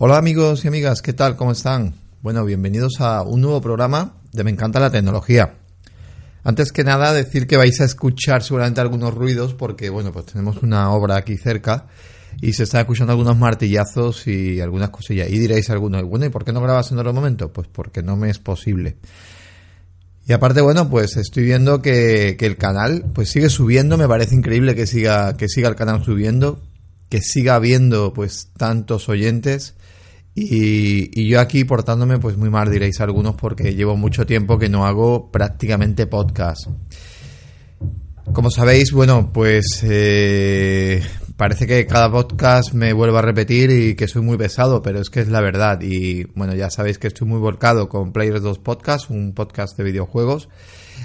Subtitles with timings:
[0.00, 1.34] Hola amigos y amigas, ¿qué tal?
[1.34, 1.92] ¿Cómo están?
[2.22, 5.56] Bueno, bienvenidos a un nuevo programa de Me encanta la tecnología.
[6.44, 10.62] Antes que nada, decir que vais a escuchar seguramente algunos ruidos porque, bueno, pues tenemos
[10.62, 11.88] una obra aquí cerca
[12.40, 15.30] y se están escuchando algunos martillazos y algunas cosillas.
[15.30, 17.52] Y diréis algunos, bueno, ¿y por qué no grabas en otro momento?
[17.52, 18.98] Pues porque no me es posible.
[20.28, 24.36] Y aparte, bueno, pues estoy viendo que, que, el canal pues sigue subiendo, me parece
[24.36, 26.62] increíble que siga, que siga el canal subiendo,
[27.08, 29.74] que siga habiendo pues tantos oyentes.
[30.40, 34.86] Y, yo aquí portándome pues muy mal, diréis algunos, porque llevo mucho tiempo que no
[34.86, 36.68] hago prácticamente podcast.
[38.32, 41.02] Como sabéis, bueno, pues eh,
[41.36, 45.08] parece que cada podcast me vuelvo a repetir y que soy muy pesado, pero es
[45.08, 45.80] que es la verdad.
[45.80, 49.84] Y bueno, ya sabéis que estoy muy volcado con Players 2 Podcast, un podcast de
[49.84, 50.48] videojuegos,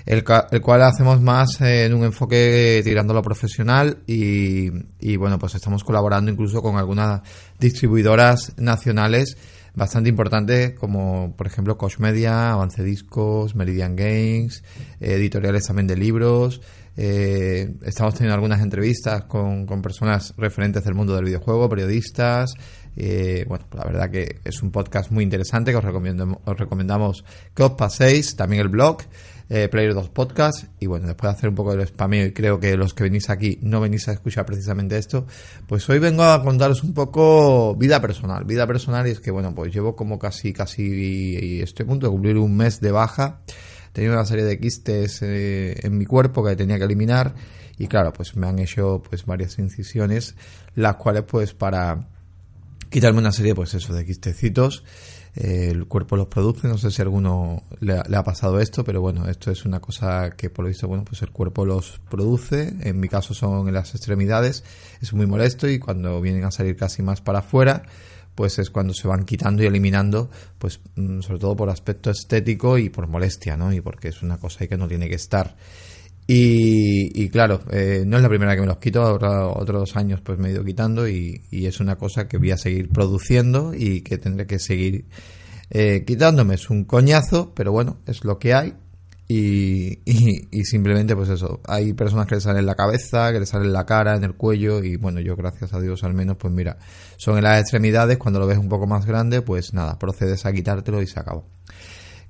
[0.06, 5.56] el, el cual hacemos más en un enfoque tirando lo profesional y, y bueno, pues
[5.56, 7.22] estamos colaborando incluso con algunas
[7.60, 9.38] distribuidoras nacionales
[9.76, 14.64] bastante importantes como por ejemplo Coach Media, Avance Discos, Meridian Games,
[15.00, 16.62] editoriales también de libros,
[16.96, 22.54] eh, estamos teniendo algunas entrevistas con, con, personas referentes del mundo del videojuego, periodistas.
[22.96, 27.26] Eh, bueno, la verdad que es un podcast muy interesante que os, recomiendo, os recomendamos
[27.56, 28.36] que os paséis.
[28.36, 29.02] También el blog,
[29.50, 30.66] eh, Player 2 Podcast.
[30.80, 33.30] Y bueno, después de hacer un poco de spameo y creo que los que venís
[33.30, 35.26] aquí no venís a escuchar precisamente esto,
[35.68, 38.46] pues hoy vengo a contaros un poco vida personal.
[38.46, 42.08] Vida personal y es que bueno, pues llevo como casi, casi, y estoy a punto
[42.08, 43.42] de cumplir un mes de baja
[43.94, 47.34] tenía una serie de quistes eh, en mi cuerpo que tenía que eliminar
[47.78, 50.36] y claro, pues me han hecho pues varias incisiones,
[50.76, 52.08] las cuales pues para
[52.90, 54.84] quitarme una serie pues eso de quistecitos,
[55.36, 59.02] el cuerpo los produce, no sé si a alguno le, le, ha pasado esto, pero
[59.02, 62.74] bueno, esto es una cosa que por lo visto, bueno, pues el cuerpo los produce,
[62.82, 64.64] en mi caso son en las extremidades,
[65.02, 67.84] es muy molesto y cuando vienen a salir casi más para afuera,
[68.36, 72.78] pues es cuando se van quitando y eliminando, pues mm, sobre todo por aspecto estético
[72.78, 73.74] y por molestia, ¿no?
[73.74, 75.56] Y porque es una cosa ahí que no tiene que estar.
[76.36, 80.40] Y, claro, eh, no es la primera que me los quito, ahora otros años pues
[80.40, 84.18] me he ido quitando y, es una cosa que voy a seguir produciendo y que
[84.18, 85.06] tendré que seguir
[85.70, 86.56] eh, quitándome.
[86.56, 88.74] Es un coñazo, pero bueno, es lo que hay
[89.28, 93.46] y, y, simplemente, pues eso, hay personas que le salen en la cabeza, que le
[93.46, 96.38] salen en la cara, en el cuello, y bueno, yo gracias a Dios al menos,
[96.38, 96.78] pues mira,
[97.18, 100.52] son en las extremidades, cuando lo ves un poco más grande, pues nada, procedes a
[100.52, 101.46] quitártelo y se acabó.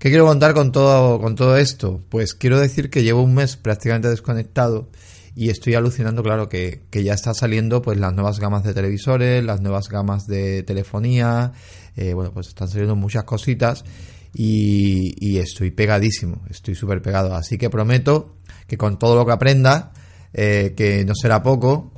[0.03, 2.01] ¿Qué quiero contar con todo, con todo esto?
[2.09, 4.89] Pues quiero decir que llevo un mes prácticamente desconectado
[5.33, 9.45] y estoy alucinando, claro, que, que ya está saliendo pues las nuevas gamas de televisores,
[9.45, 11.53] las nuevas gamas de telefonía,
[11.95, 13.85] eh, bueno, pues están saliendo muchas cositas
[14.33, 17.33] y, estoy pegadísimo, estoy súper pegado.
[17.33, 18.35] Así que prometo
[18.67, 19.93] que con todo lo que aprenda,
[20.33, 21.93] eh, que no será poco,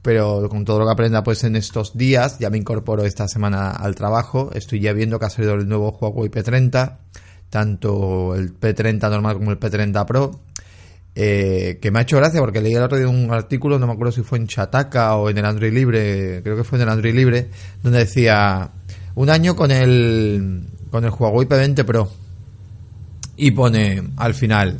[0.00, 3.70] pero con todo lo que aprenda pues en estos días, ya me incorporo esta semana
[3.70, 6.98] al trabajo, estoy ya viendo que ha salido el nuevo Huawei P30,
[7.52, 10.40] tanto el P30 normal como el P30 Pro,
[11.14, 13.92] eh, que me ha hecho gracia porque leí el otro día un artículo, no me
[13.92, 16.88] acuerdo si fue en Chataka o en el Android Libre, creo que fue en el
[16.88, 17.50] Android Libre,
[17.82, 18.70] donde decía
[19.14, 22.10] un año con el con el Huawei P20 Pro
[23.36, 24.78] y pone al final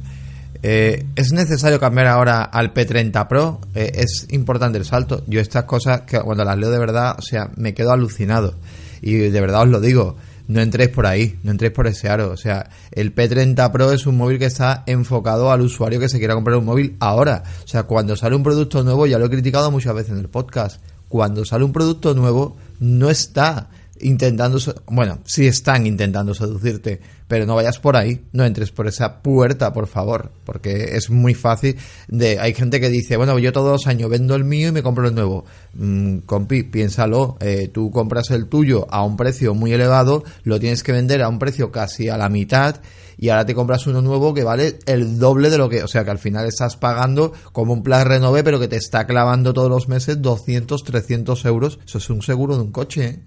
[0.62, 3.60] eh, ¿Es necesario cambiar ahora al P30 Pro?
[3.74, 5.24] Eh, es importante el salto.
[5.26, 8.54] Yo estas cosas que cuando las leo de verdad, o sea, me quedo alucinado.
[9.00, 10.16] Y de verdad os lo digo,
[10.52, 12.30] no entréis por ahí, no entréis por ese aro.
[12.30, 16.18] O sea, el P30 Pro es un móvil que está enfocado al usuario que se
[16.18, 17.42] quiera comprar un móvil ahora.
[17.64, 20.28] O sea, cuando sale un producto nuevo, ya lo he criticado muchas veces en el
[20.28, 23.70] podcast, cuando sale un producto nuevo, no está
[24.02, 29.22] intentando, bueno, sí están intentando seducirte, pero no vayas por ahí, no entres por esa
[29.22, 31.76] puerta, por favor, porque es muy fácil
[32.08, 34.82] de, hay gente que dice, bueno, yo todos los años vendo el mío y me
[34.82, 35.44] compro el nuevo.
[35.74, 40.82] Mm, compi, piénsalo, eh, tú compras el tuyo a un precio muy elevado, lo tienes
[40.82, 42.76] que vender a un precio casi a la mitad
[43.22, 46.04] y ahora te compras uno nuevo que vale el doble de lo que, o sea
[46.04, 49.70] que al final estás pagando como un plan renové, pero que te está clavando todos
[49.70, 51.78] los meses 200, 300 euros.
[51.86, 53.20] Eso es un seguro de un coche, ¿eh?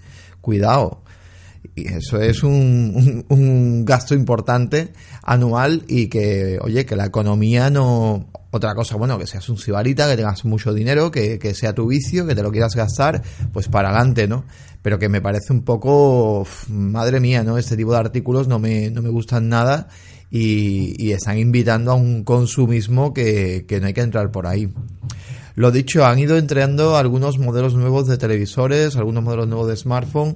[0.45, 1.01] Cuidado.
[1.73, 4.93] Y eso es un, un, gasto importante
[5.23, 8.27] anual y que, oye, que la economía no...
[8.51, 11.87] Otra cosa, bueno, que seas un sibarita, que tengas mucho dinero, que, que sea tu
[11.87, 13.21] vicio, que te lo quieras gastar,
[13.51, 14.45] pues para adelante, ¿no?
[14.81, 17.57] Pero que me parece un poco, madre mía, ¿no?
[17.57, 19.89] Este tipo de artículos no me, no me gustan nada
[20.31, 24.69] y, y están invitando a un consumismo que, que no hay que entrar por ahí.
[25.55, 30.35] Lo dicho, han ido entregando algunos modelos nuevos de televisores, algunos modelos nuevos de smartphone.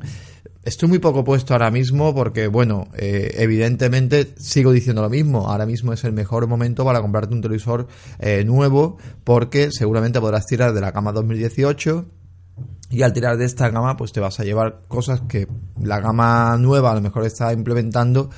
[0.63, 5.49] Estoy muy poco puesto ahora mismo porque, bueno, eh, evidentemente sigo diciendo lo mismo.
[5.49, 7.87] Ahora mismo es el mejor momento para comprarte un televisor
[8.19, 12.05] eh, nuevo porque seguramente podrás tirar de la cama 2018
[12.89, 15.47] y al tirar de esta gama pues te vas a llevar cosas que
[15.81, 18.29] la gama nueva a lo mejor está implementando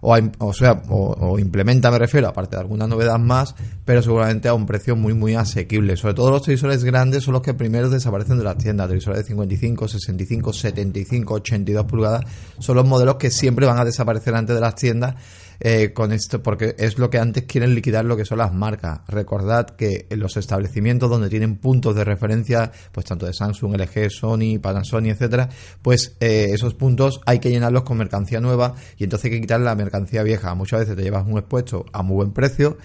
[0.00, 3.54] o, o sea, o, implementa, me refiero, aparte de alguna novedad más,
[3.84, 5.96] pero seguramente a un precio muy, muy asequible.
[5.96, 8.88] Sobre todo los televisores grandes son los que primero desaparecen de las tiendas.
[8.88, 12.24] Televisores de 55, 65, 75, 82 pulgadas
[12.58, 15.16] son los modelos que siempre van a desaparecer antes de las tiendas
[15.60, 19.00] eh, con esto, porque es lo que antes quieren liquidar lo que son las marcas.
[19.08, 24.10] Recordad que en los establecimientos donde tienen puntos de referencia, pues tanto de Samsung, LG,
[24.10, 25.48] Sony, Panasonic, etcétera,
[25.82, 29.60] pues eh, esos puntos hay que llenarlos con mercancía nueva y entonces hay que quitar
[29.60, 30.54] la mercancía vieja.
[30.54, 32.78] Muchas veces te llevas un expuesto a muy buen precio.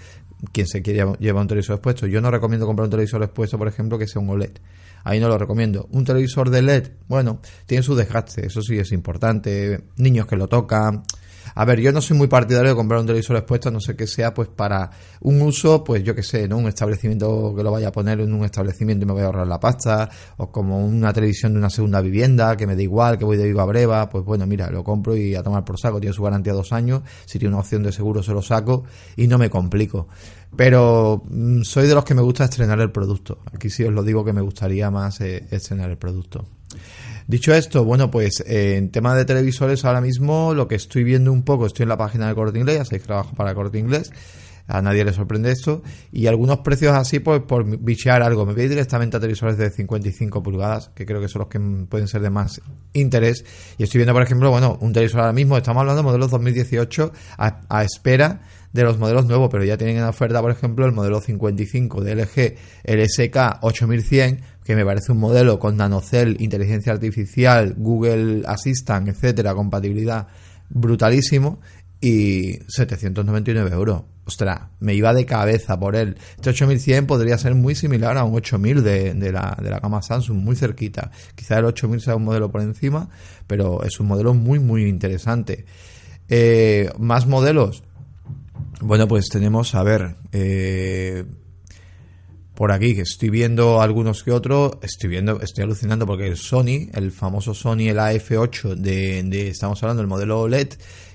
[0.52, 3.68] Quien se quiere llevar un televisor expuesto, yo no recomiendo comprar un televisor expuesto, por
[3.68, 4.58] ejemplo, que sea un OLED.
[5.06, 5.88] Ahí no lo recomiendo.
[5.92, 9.84] Un televisor de LED, bueno, tiene su desgaste, eso sí es importante.
[9.98, 11.04] Niños que lo tocan,
[11.55, 14.07] a ver, yo no soy muy partidario de comprar un televisor expuesto, no sé que
[14.07, 14.89] sea pues para
[15.21, 16.57] un uso, pues yo que sé, ¿no?
[16.57, 19.47] Un establecimiento que lo vaya a poner en un establecimiento y me voy a ahorrar
[19.47, 23.25] la pasta, o como una televisión de una segunda vivienda, que me da igual, que
[23.25, 26.00] voy de vivo a breva, pues bueno, mira, lo compro y a tomar por saco,
[26.00, 28.83] tiene su garantía dos años, si tiene una opción de seguro se lo saco
[29.15, 30.07] y no me complico.
[30.55, 33.39] Pero mm, soy de los que me gusta estrenar el producto.
[33.53, 36.45] Aquí sí os lo digo que me gustaría más eh, estrenar el producto.
[37.28, 41.31] Dicho esto, bueno, pues eh, en tema de televisores ahora mismo lo que estoy viendo
[41.31, 44.12] un poco, estoy en la página de Corte Inglés, ya sabéis trabajo para Corte Inglés,
[44.68, 48.68] a nadie le sorprende esto, y algunos precios así, pues por bichear algo, me voy
[48.68, 52.30] directamente a televisores de 55 pulgadas, que creo que son los que pueden ser de
[52.30, 52.62] más
[52.92, 53.46] interés,
[53.78, 57.12] y estoy viendo, por ejemplo, bueno, un televisor ahora mismo, estamos hablando de modelos 2018
[57.38, 58.42] a, a espera
[58.74, 62.16] de los modelos nuevos, pero ya tienen en oferta, por ejemplo, el modelo 55 de
[62.16, 69.07] LG, el SK 8100, que me parece un modelo con nanocell, inteligencia artificial, Google Assistant,
[69.07, 70.27] etcétera, compatibilidad
[70.69, 71.60] brutalísimo
[72.01, 74.04] y 799 euros.
[74.25, 76.18] Ostras, me iba de cabeza por él.
[76.36, 80.38] Este 8100 podría ser muy similar a un 8000 de, la, de la gama Samsung,
[80.38, 81.12] muy cerquita.
[81.36, 83.10] Quizá el 8000 sea un modelo por encima,
[83.48, 85.65] pero es un modelo muy, muy interesante.
[86.30, 87.83] Eh, más modelos,
[88.80, 91.25] bueno, pues tenemos, a ver, eh,
[92.55, 96.89] por aquí, que estoy viendo algunos que otros, estoy viendo, estoy alucinando porque el Sony,
[96.94, 100.73] el famoso Sony, el AF8 de, de estamos hablando del modelo OLED,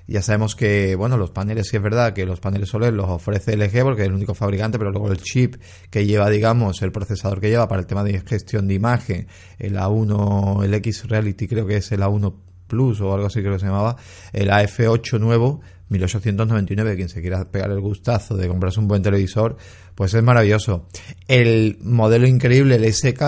[0.08, 3.56] ya sabemos que, bueno, los paneles, sí es verdad que los paneles OLED los ofrece
[3.56, 5.56] LG porque es el único fabricante, pero luego el chip
[5.90, 9.76] que lleva, digamos, el procesador que lleva para el tema de gestión de imagen, el
[9.76, 12.34] A1, el X Reality creo que es el A1
[12.66, 13.96] Plus o algo así que se llamaba,
[14.32, 19.56] el AF8 nuevo, 1899, quien se quiera pegar el gustazo de comprarse un buen televisor,
[19.94, 20.88] pues es maravilloso.
[21.26, 23.22] El modelo increíble, el SK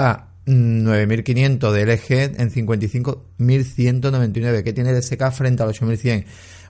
[0.46, 4.62] 9500 de LG en 55.199.
[4.62, 6.24] ¿Qué tiene el SK frente al 8100?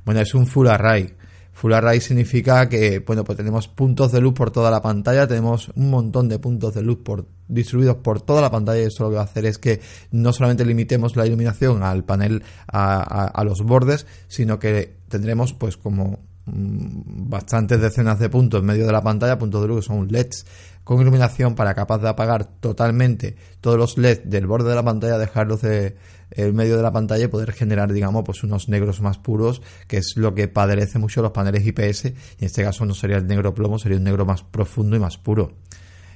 [0.04, 1.14] Bueno, es un Full Array.
[1.60, 5.70] Full Array significa que, bueno, pues tenemos puntos de luz por toda la pantalla, tenemos
[5.74, 9.10] un montón de puntos de luz por, distribuidos por toda la pantalla y eso lo
[9.10, 9.78] que va a hacer es que
[10.10, 15.76] no solamente limitemos la iluminación al panel, a, a los bordes, sino que tendremos pues
[15.76, 20.08] como mm, bastantes decenas de puntos en medio de la pantalla, puntos de luz son
[20.08, 20.46] LEDs
[20.82, 25.18] con iluminación para capaz de apagar totalmente todos los LEDs del borde de la pantalla,
[25.18, 25.94] dejarlos de,
[26.30, 29.98] en medio de la pantalla y poder generar, digamos, pues unos negros más puros, que
[29.98, 33.54] es lo que padece mucho los paneles IPS, en este caso no sería el negro
[33.54, 35.54] plomo, sería un negro más profundo y más puro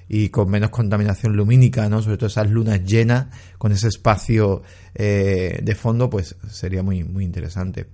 [0.09, 2.03] y con menos contaminación lumínica, ¿no?
[2.03, 3.27] Sobre todo esas lunas llenas
[3.59, 4.63] con ese espacio
[4.95, 7.87] eh, de fondo, pues sería muy muy interesante.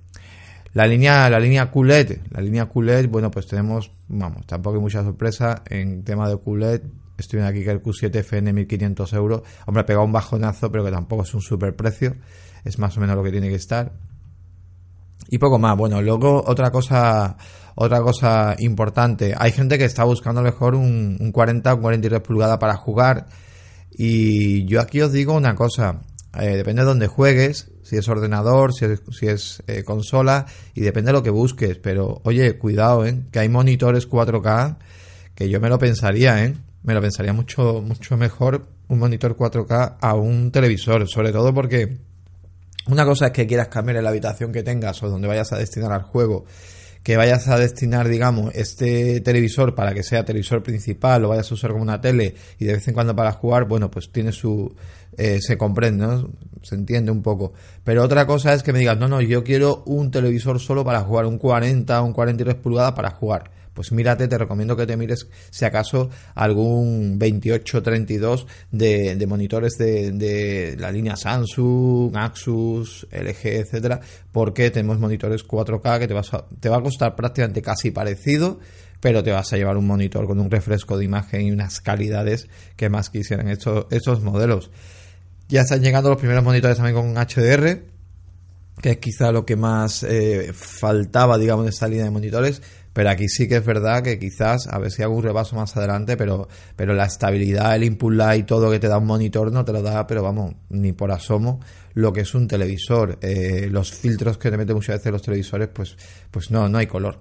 [0.73, 5.02] La línea, la línea QLED, la línea QLED, bueno, pues tenemos, vamos, tampoco hay mucha
[5.02, 6.83] sorpresa en tema de QLED.
[7.20, 9.42] Estoy viendo aquí que el Q7 FN 1500 euros.
[9.66, 12.16] Hombre, ha pegado un bajonazo, pero que tampoco es un super precio.
[12.64, 13.92] Es más o menos lo que tiene que estar.
[15.28, 15.76] Y poco más.
[15.76, 17.36] Bueno, luego otra cosa,
[17.74, 19.34] otra cosa importante.
[19.36, 23.26] Hay gente que está buscando mejor un, un 40 o 43 pulgadas para jugar.
[23.92, 26.00] Y yo aquí os digo una cosa.
[26.38, 30.80] Eh, depende de dónde juegues, si es ordenador, si es, si es eh, consola, y
[30.80, 31.76] depende de lo que busques.
[31.78, 33.24] Pero, oye, cuidado, ¿eh?
[33.32, 34.76] Que hay monitores 4K
[35.34, 36.54] que yo me lo pensaría, ¿eh?
[36.82, 41.99] Me lo pensaría mucho, mucho mejor un monitor 4K a un televisor, sobre todo porque
[42.87, 45.92] una cosa es que quieras cambiar la habitación que tengas o donde vayas a destinar
[45.92, 46.46] al juego
[47.02, 51.54] que vayas a destinar, digamos, este televisor para que sea televisor principal, lo vayas a
[51.54, 54.75] usar como una tele y de vez en cuando para jugar, bueno, pues tiene su...
[55.16, 56.30] Eh, se comprende, ¿no?
[56.62, 57.52] Se entiende un poco.
[57.84, 61.00] Pero otra cosa es que me digas, no, no, yo quiero un televisor solo para
[61.00, 65.28] jugar, un 40, un 43 pulgadas para jugar pues mírate, te recomiendo que te mires
[65.50, 74.00] si acaso algún 2832 de, de monitores de, la línea Samsung, Axus, LG, etcétera,
[74.32, 78.58] porque tenemos monitores 4K que te, vas te va a costar prácticamente casi parecido
[79.00, 82.48] pero te vas a llevar un monitor con un refresco de imagen y unas calidades
[82.76, 84.70] que más quisieran estos, modelos.
[85.48, 87.82] Ya están llegando los primeros monitores también con HDR,
[88.80, 92.62] que es quizá lo que más eh, faltaba, digamos, de esta línea de monitores.
[92.92, 95.76] Pero aquí sí que es verdad que quizás, a ver si hago un repaso más
[95.76, 99.52] adelante, pero, pero la estabilidad, el input lag y todo que te da un monitor
[99.52, 101.61] no te lo da, pero vamos, ni por asomo
[101.94, 103.18] lo que es un televisor.
[103.20, 105.97] Eh, los filtros que te meten muchas veces los televisores, pues,
[106.30, 107.20] pues no, no hay color.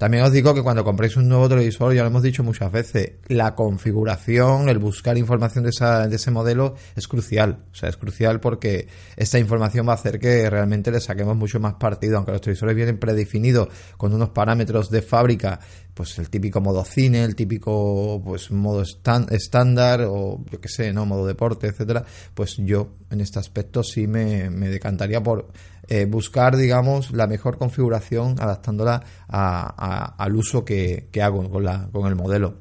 [0.00, 3.16] También os digo que cuando compréis un nuevo televisor, ya lo hemos dicho muchas veces,
[3.28, 7.64] la configuración, el buscar información de, esa, de ese modelo es crucial.
[7.70, 11.60] O sea, es crucial porque esta información va a hacer que realmente le saquemos mucho
[11.60, 15.60] más partido, aunque los televisores vienen predefinidos con unos parámetros de fábrica,
[15.92, 21.04] pues el típico modo cine, el típico pues modo estándar o yo qué sé, no
[21.04, 25.48] modo deporte, etcétera, pues yo en este aspecto sí me, me decantaría por
[25.92, 32.14] eh, buscar, digamos, la mejor configuración adaptándola al uso que, hago con, la, con el
[32.14, 32.58] modelo.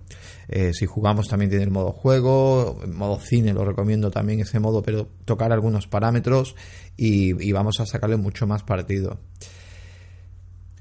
[0.48, 4.82] Eh, si jugamos también tiene el modo juego, modo cine lo recomiendo también ese modo,
[4.82, 6.56] pero tocar algunos parámetros
[6.98, 9.20] y, vamos a sacarle mucho más partido.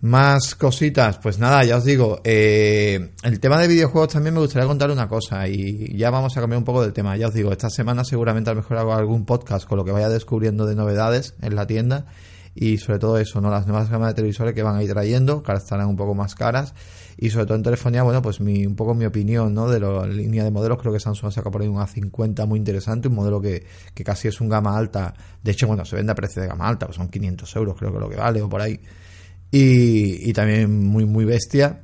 [0.01, 4.67] Más cositas, pues nada, ya os digo, eh, el tema de videojuegos también me gustaría
[4.67, 7.15] contar una cosa y ya vamos a cambiar un poco del tema.
[7.19, 9.93] Ya os digo, esta semana seguramente a lo mejor hago algún podcast con lo que
[9.93, 12.07] vaya descubriendo de novedades en la tienda
[12.61, 13.51] y sobre todo eso, ¿no?
[13.51, 16.15] Las nuevas gamas de televisores que van a ir trayendo, que ahora estarán un poco
[16.15, 16.75] más caras
[17.17, 19.69] y sobre todo en telefonía, bueno, pues mi, un poco mi opinión, ¿no?
[19.69, 22.59] De la línea de modelos, creo que Samsung ha sacado por ahí un A50 muy
[22.59, 26.11] interesante, un modelo que, que casi es un gama alta, de hecho, bueno, se vende
[26.11, 28.49] a precio de gama alta, pues son 500 euros creo que lo que vale o
[28.49, 28.81] por ahí
[29.53, 31.83] y, y también muy, muy bestia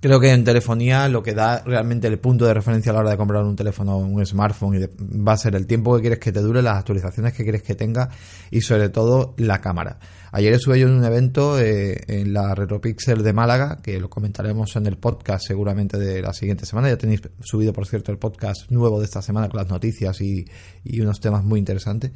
[0.00, 3.10] Creo que en telefonía lo que da realmente el punto de referencia a la hora
[3.10, 4.90] de comprar un teléfono, un smartphone,
[5.26, 7.74] va a ser el tiempo que quieres que te dure, las actualizaciones que quieres que
[7.74, 8.10] tenga
[8.50, 9.98] y sobre todo la cámara.
[10.32, 14.76] Ayer estuve yo en un evento eh, en la Retropixel de Málaga, que lo comentaremos
[14.76, 16.90] en el podcast seguramente de la siguiente semana.
[16.90, 20.46] Ya tenéis subido, por cierto, el podcast nuevo de esta semana con las noticias y,
[20.84, 22.12] y unos temas muy interesantes.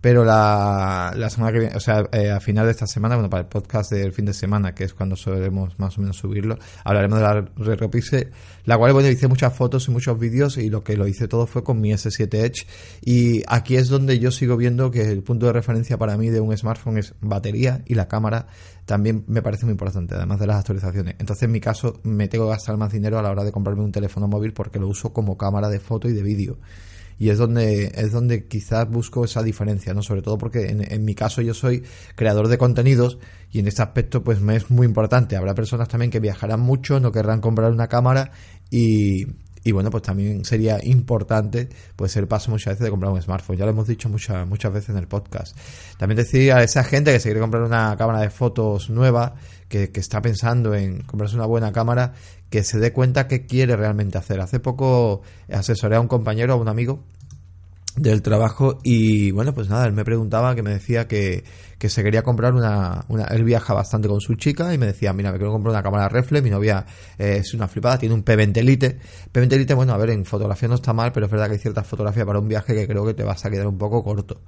[0.00, 3.28] Pero la, la semana que viene, o sea, eh, a final de esta semana, bueno,
[3.28, 6.56] para el podcast del fin de semana, que es cuando solemos más o menos subirlo,
[6.84, 8.30] hablaremos de la RetroPixel,
[8.64, 11.48] la cual, bueno, hice muchas fotos y muchos vídeos y lo que lo hice todo
[11.48, 12.66] fue con mi S7 Edge.
[13.00, 16.40] Y aquí es donde yo sigo viendo que el punto de referencia para mí de
[16.40, 18.46] un smartphone es batería y la cámara
[18.84, 21.16] también me parece muy importante, además de las actualizaciones.
[21.18, 23.82] Entonces, en mi caso, me tengo que gastar más dinero a la hora de comprarme
[23.82, 26.58] un teléfono móvil porque lo uso como cámara de foto y de vídeo
[27.18, 31.04] y es donde es donde quizás busco esa diferencia no sobre todo porque en, en,
[31.04, 31.82] mi caso yo soy
[32.14, 33.18] creador de contenidos
[33.50, 35.36] y en este aspecto pues me es muy importante.
[35.36, 38.30] Habrá personas también que viajarán mucho no querrán comprar una cámara
[38.70, 39.26] y,
[39.68, 43.58] y bueno, pues también sería importante pues el paso muchas veces de comprar un smartphone.
[43.58, 45.54] Ya lo hemos dicho muchas muchas veces en el podcast.
[45.98, 49.34] También decir a esa gente que se quiere comprar una cámara de fotos nueva,
[49.68, 52.14] que, que está pensando en comprarse una buena cámara,
[52.48, 54.40] que se dé cuenta qué quiere realmente hacer.
[54.40, 55.20] Hace poco
[55.52, 57.04] asesoré a un compañero, a un amigo,
[58.00, 61.44] del trabajo y bueno pues nada él me preguntaba que me decía que,
[61.78, 65.12] que se quería comprar una, una, él viaja bastante con su chica y me decía
[65.12, 66.86] mira me quiero comprar una cámara reflex mi novia
[67.18, 68.98] eh, es una flipada tiene un P20 Lite
[69.32, 71.58] P20 Lite bueno a ver en fotografía no está mal pero es verdad que hay
[71.58, 74.40] ciertas fotografías para un viaje que creo que te vas a quedar un poco corto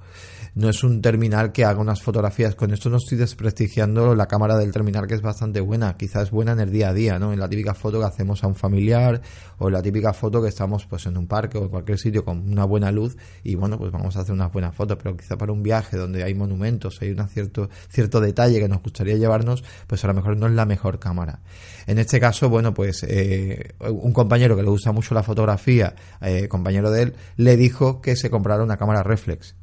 [0.53, 2.55] no es un terminal que haga unas fotografías.
[2.55, 5.95] Con esto no estoy desprestigiando la cámara del terminal, que es bastante buena.
[5.95, 7.31] Quizás es buena en el día a día, ¿no?
[7.31, 9.21] En la típica foto que hacemos a un familiar
[9.59, 12.25] o en la típica foto que estamos pues en un parque o en cualquier sitio
[12.25, 14.97] con una buena luz y bueno, pues vamos a hacer unas buenas fotos.
[15.01, 18.81] Pero quizá para un viaje donde hay monumentos, hay un cierto, cierto detalle que nos
[18.81, 21.39] gustaría llevarnos, pues a lo mejor no es la mejor cámara.
[21.87, 26.47] En este caso, bueno, pues eh, un compañero que le gusta mucho la fotografía, eh,
[26.49, 29.55] compañero de él, le dijo que se comprara una cámara reflex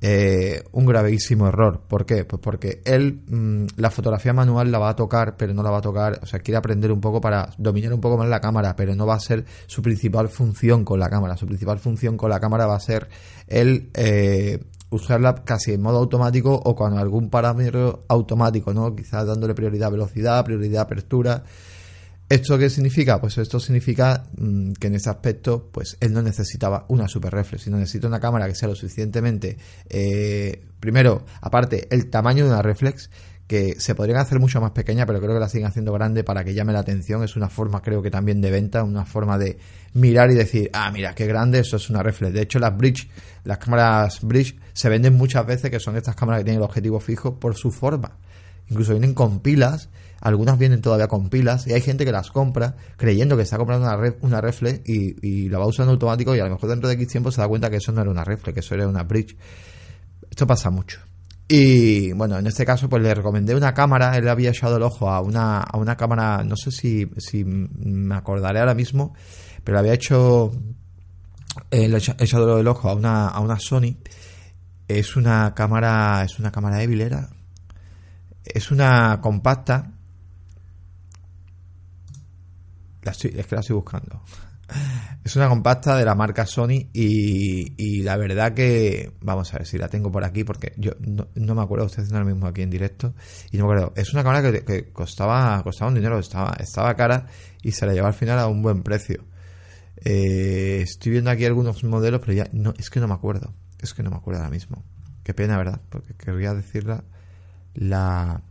[0.00, 1.82] eh, un gravísimo error.
[1.88, 2.24] ¿Por qué?
[2.24, 5.78] Pues porque él mm, la fotografía manual la va a tocar, pero no la va
[5.78, 8.76] a tocar, o sea, quiere aprender un poco para dominar un poco más la cámara,
[8.76, 11.36] pero no va a ser su principal función con la cámara.
[11.36, 13.08] Su principal función con la cámara va a ser
[13.46, 18.94] él eh, usarla casi en modo automático o con algún parámetro automático, ¿no?
[18.94, 21.44] Quizás dándole prioridad a velocidad, prioridad a apertura.
[22.28, 23.20] ¿Esto qué significa?
[23.20, 27.64] Pues esto significa mm, que en ese aspecto, pues él no necesitaba una super reflex,
[27.64, 29.58] sino necesita una cámara que sea lo suficientemente,
[29.90, 33.10] eh, primero, aparte, el tamaño de una reflex,
[33.46, 36.44] que se podrían hacer mucho más pequeña, pero creo que la siguen haciendo grande para
[36.44, 37.22] que llame la atención.
[37.22, 39.58] Es una forma, creo que también de venta, una forma de
[39.92, 42.32] mirar y decir, ah, mira, qué grande, eso es una reflex.
[42.32, 43.10] De hecho, las bridge,
[43.44, 47.00] las cámaras bridge, se venden muchas veces que son estas cámaras que tienen el objetivo
[47.00, 48.16] fijo por su forma.
[48.68, 49.90] Incluso vienen con pilas
[50.20, 53.86] algunas vienen todavía con pilas y hay gente que las compra creyendo que está comprando
[53.86, 56.94] una, una reflex y, y la va usando automático y a lo mejor dentro de
[56.94, 59.02] X tiempo se da cuenta que eso no era una reflex, que eso era una
[59.02, 59.36] bridge.
[60.30, 61.00] Esto pasa mucho.
[61.46, 65.10] Y bueno, en este caso pues le recomendé una cámara, él había echado el ojo
[65.10, 69.14] a una, a una cámara, no sé si, si me acordaré ahora mismo,
[69.62, 70.52] pero había hecho
[71.70, 73.96] le he echado el ojo a una, a una Sony.
[74.88, 77.26] Es una cámara, es una cámara de
[78.44, 79.92] Es una compacta.
[83.04, 84.22] La es que la estoy buscando.
[85.24, 89.78] Es una compacta de la marca Sony y, la verdad que, vamos a ver si
[89.78, 92.70] la tengo por aquí porque yo no, me acuerdo, estoy haciendo ahora mismo aquí en
[92.70, 93.14] directo
[93.50, 93.92] y no me acuerdo.
[93.96, 97.26] Es una cámara que, costaba, costaba un dinero, estaba, estaba cara
[97.62, 99.24] y se la llevó al final a un buen precio.
[100.04, 103.54] Eh, estoy viendo aquí algunos modelos, pero ya no, es que no me acuerdo.
[103.80, 104.82] Es que no me acuerdo ahora mismo.
[105.22, 105.80] Qué pena, ¿verdad?
[105.88, 107.04] Porque querría decirla
[107.74, 108.42] la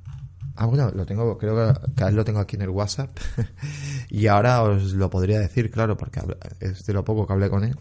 [0.55, 3.17] Ah, bueno, lo tengo, creo que, lo tengo aquí en el WhatsApp.
[4.09, 6.21] y ahora os lo podría decir, claro, porque
[6.59, 7.75] es de lo poco que hablé con él.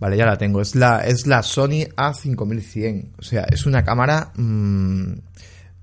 [0.00, 0.60] Vale, ya la tengo.
[0.60, 3.12] Es la, es la Sony A5100.
[3.18, 5.12] O sea, es una cámara mm,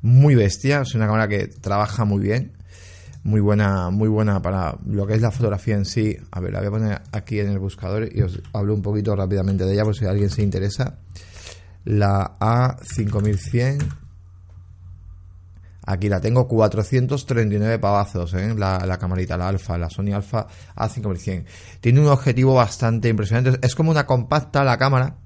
[0.02, 0.82] muy bestia.
[0.82, 2.52] Es una cámara que trabaja muy bien.
[3.24, 6.18] Muy buena, muy buena para lo que es la fotografía en sí.
[6.32, 9.16] A ver, la voy a poner aquí en el buscador y os hablo un poquito
[9.16, 11.00] rápidamente de ella por si alguien se interesa.
[11.86, 14.03] La A5100
[15.86, 18.56] Aquí la tengo 439 pavazos, ¿eh?
[18.58, 21.46] la, la camarita, la Alfa, la Sony Alpha A5100.
[21.82, 23.60] Tiene un objetivo bastante impresionante.
[23.66, 25.18] Es como una compacta la cámara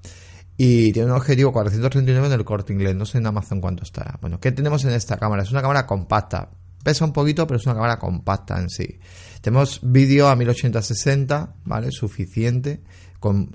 [0.57, 2.95] y tiene un objetivo 439 en el corte inglés.
[2.95, 4.17] No sé en Amazon cuánto estará.
[4.19, 5.43] Bueno, ¿qué tenemos en esta cámara?
[5.43, 6.49] Es una cámara compacta.
[6.83, 8.99] Pesa un poquito, pero es una cámara compacta en sí.
[9.41, 11.91] Tenemos vídeo a 1080-60, ¿vale?
[11.91, 12.81] Suficiente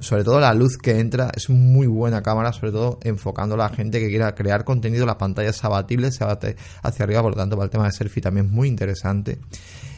[0.00, 3.68] sobre todo la luz que entra, es muy buena cámara, sobre todo enfocando a la
[3.68, 7.36] gente que quiera crear contenido, la pantalla es abatible, se abate hacia arriba, por lo
[7.36, 9.38] tanto para el tema de selfie también es muy interesante.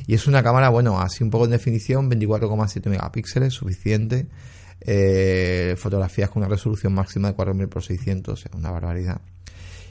[0.07, 4.27] Y es una cámara, bueno, así un poco en definición, 24,7 megapíxeles, suficiente.
[4.81, 9.21] Eh, fotografías con una resolución máxima de 4000 x 600, es una barbaridad.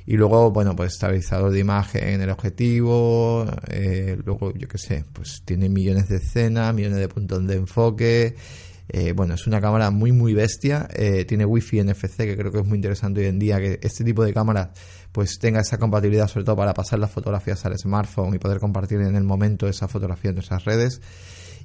[0.05, 3.45] Y luego, bueno, pues estabilizador de imagen en el objetivo.
[3.69, 8.35] Eh, luego, yo qué sé, pues tiene millones de escenas, millones de puntos de enfoque.
[8.89, 10.87] Eh, bueno, es una cámara muy, muy bestia.
[10.93, 14.03] Eh, tiene Wi-Fi NFC, que creo que es muy interesante hoy en día que este
[14.03, 14.69] tipo de cámaras
[15.11, 18.99] pues tenga esa compatibilidad, sobre todo para pasar las fotografías al smartphone y poder compartir
[19.01, 21.01] en el momento esa fotografía en nuestras redes.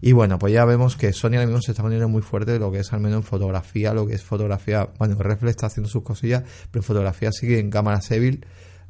[0.00, 2.70] Y bueno, pues ya vemos que Sony ahora mismo se está poniendo muy fuerte lo
[2.70, 4.90] que es al menos en fotografía, lo que es fotografía.
[4.98, 8.40] Bueno, Reflex está haciendo sus cosillas, pero fotografía sigue en cámara Seville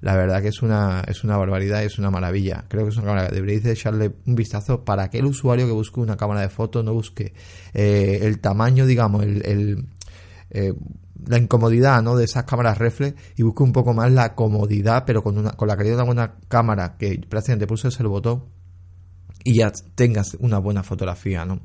[0.00, 2.64] la verdad que es una, es una barbaridad y es una maravilla.
[2.68, 6.00] Creo que es una cámara que deberéis echarle un vistazo para aquel usuario que busque
[6.00, 7.34] una cámara de foto no busque
[7.74, 9.86] eh, el tamaño, digamos, el,
[10.50, 10.72] eh,
[11.26, 12.16] la incomodidad ¿no?
[12.16, 15.66] de esas cámaras reflex y busque un poco más la comodidad, pero con, una, con
[15.66, 18.44] la calidad de una cámara que prácticamente pulses el botón
[19.44, 21.60] y ya tengas una buena fotografía, ¿no?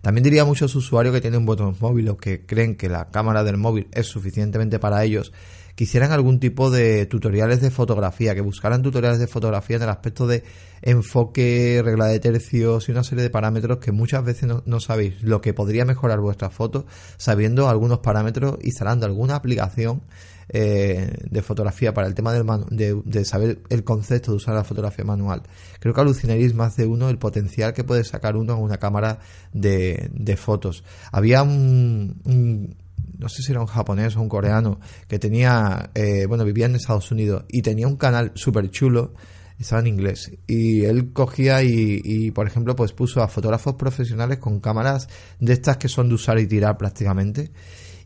[0.00, 3.44] También diría muchos usuarios que tienen un botón móvil o que creen que la cámara
[3.44, 5.32] del móvil es suficientemente para ellos
[5.76, 9.90] que hicieran algún tipo de tutoriales de fotografía, que buscaran tutoriales de fotografía en el
[9.90, 10.42] aspecto de
[10.80, 15.42] enfoque, regla de tercios y una serie de parámetros que muchas veces no, sabéis lo
[15.42, 16.86] que podría mejorar vuestra foto
[17.18, 20.02] sabiendo algunos parámetros, instalando alguna aplicación
[20.48, 25.04] eh, de fotografía para el tema del de, saber el concepto de usar la fotografía
[25.04, 25.42] manual.
[25.78, 29.18] Creo que alucinaréis más de uno el potencial que puede sacar uno en una cámara
[29.52, 30.84] de fotos.
[31.12, 32.76] Había un
[33.18, 36.76] no sé si era un japonés o un coreano, que tenía, eh, bueno, vivía en
[36.76, 39.14] Estados Unidos y tenía un canal súper chulo,
[39.58, 44.60] estaba en inglés, y él cogía y, por ejemplo, pues puso a fotógrafos profesionales con
[44.60, 45.08] cámaras
[45.40, 47.52] de estas que son de usar y tirar prácticamente.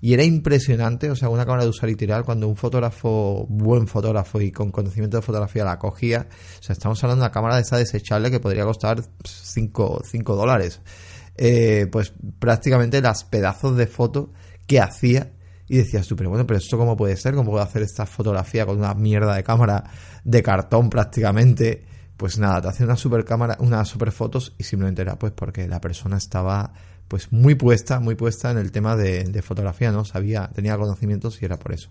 [0.03, 3.87] Y era impresionante, o sea, una cámara de usar y tirar, cuando un fotógrafo, buen
[3.87, 6.27] fotógrafo y con conocimiento de fotografía la cogía,
[6.59, 10.03] o sea, estamos hablando de una cámara de esa desechable que podría costar 5
[10.37, 10.81] dólares.
[11.43, 14.33] Eh, pues prácticamente las pedazos de foto
[14.71, 15.33] qué hacía
[15.67, 18.79] y decías tú, bueno, pero esto cómo puede ser, cómo puedo hacer esta fotografía con
[18.79, 19.83] una mierda de cámara
[20.23, 21.85] de cartón prácticamente.
[22.17, 25.67] Pues nada, te hacía una super cámara, unas super fotos y simplemente era pues porque
[25.67, 26.73] la persona estaba
[27.09, 30.05] pues muy puesta, muy puesta en el tema de, de fotografía, ¿no?
[30.05, 31.91] Sabía, tenía conocimientos y era por eso.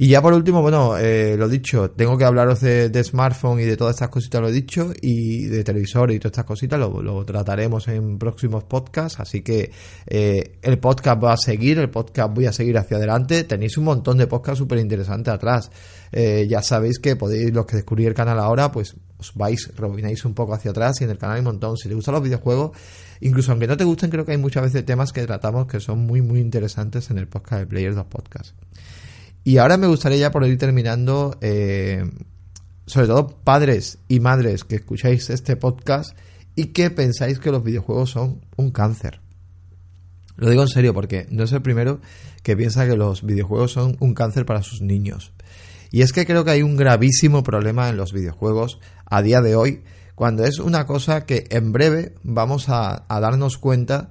[0.00, 3.76] Y ya por último, bueno, eh, lo dicho, tengo que hablaros de, smartphone y de
[3.76, 7.88] todas estas cositas, lo he dicho, y de televisor y todas estas cositas, lo, trataremos
[7.88, 9.72] en próximos podcasts, así que
[10.06, 13.86] eh, el podcast va a seguir, el podcast voy a seguir hacia adelante, tenéis un
[13.86, 15.72] montón de podcasts súper interesantes atrás,
[16.12, 20.24] eh, ya sabéis que podéis, los que descubrí el canal ahora, pues os vais, rebobináis
[20.24, 22.22] un poco hacia atrás y en el canal hay un montón, si te gustan los
[22.22, 22.70] videojuegos,
[23.20, 26.06] incluso aunque no te gusten, creo que hay muchas veces temas que tratamos que son
[26.06, 28.54] muy, muy interesantes en el podcast de Players 2 Podcast.
[29.48, 32.04] Y ahora me gustaría ya por ir terminando, eh,
[32.84, 36.14] sobre todo padres y madres que escucháis este podcast
[36.54, 39.22] y que pensáis que los videojuegos son un cáncer.
[40.36, 42.02] Lo digo en serio porque no es el primero
[42.42, 45.32] que piensa que los videojuegos son un cáncer para sus niños.
[45.90, 49.56] Y es que creo que hay un gravísimo problema en los videojuegos a día de
[49.56, 49.82] hoy,
[50.14, 54.10] cuando es una cosa que en breve vamos a, a darnos cuenta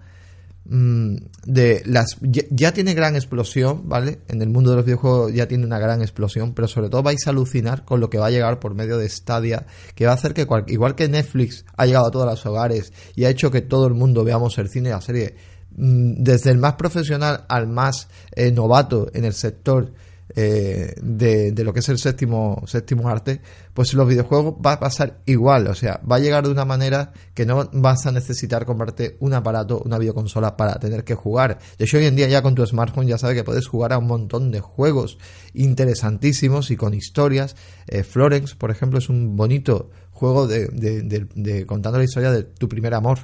[0.69, 4.19] de las ya, tiene gran explosión, ¿vale?
[4.27, 7.25] En el mundo de los videojuegos ya tiene una gran explosión, pero sobre todo vais
[7.25, 10.15] a alucinar con lo que va a llegar por medio de Stadia, que va a
[10.15, 13.61] hacer que igual que Netflix ha llegado a todos los hogares y ha hecho que
[13.61, 15.35] todo el mundo veamos el cine y la serie
[15.77, 19.93] mm, desde el más profesional al más eh, novato en el sector
[20.35, 23.41] eh, de, lo que es el séptimo, séptimo arte,
[23.73, 27.13] pues los videojuegos va a pasar igual, o sea, va a llegar de una manera
[27.33, 31.59] que no vas a necesitar comprarte un aparato, una videoconsola para tener que jugar.
[31.77, 33.97] De hecho, hoy en día ya con tu smartphone ya sabes que puedes jugar a
[33.97, 35.17] un montón de juegos
[35.53, 37.55] interesantísimos y con historias.
[37.87, 42.67] Eh, Florence, por ejemplo, es un bonito juego de, de contando la historia de tu
[42.67, 43.19] primer amor